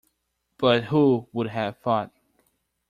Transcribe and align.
But 0.57 0.85
who 0.85 1.27
would 1.31 1.49
have 1.49 1.77
thought? 1.77 2.11